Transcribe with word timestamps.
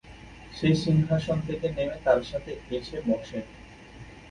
সে 0.53 0.69
সিংহাসন 0.83 1.37
থেকে 1.47 1.67
নেমে 1.69 1.97
তার 2.05 2.19
সাথে 2.23 2.51
এসে 2.71 2.97
বসে। 3.07 3.39